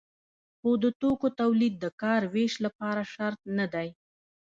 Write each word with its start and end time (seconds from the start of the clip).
خو 0.59 0.69
د 0.83 0.85
توکو 1.01 1.27
تولید 1.41 1.73
د 1.79 1.85
کار 2.01 2.21
ویش 2.33 2.53
لپاره 2.65 3.01
شرط 3.13 3.41
نه 3.57 3.65
دی. 3.73 3.89